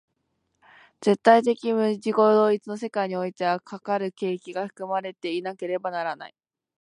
[0.99, 6.35] 絶対矛盾的自己同一の世界においては、かかる契機が含まれていなければならない。